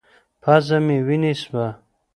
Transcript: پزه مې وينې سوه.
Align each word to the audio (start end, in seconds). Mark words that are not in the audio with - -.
پزه 0.41 0.77
مې 0.85 0.97
وينې 1.07 1.33
سوه. 1.41 1.67